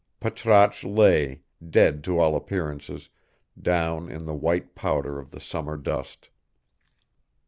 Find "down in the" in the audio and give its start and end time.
3.61-4.33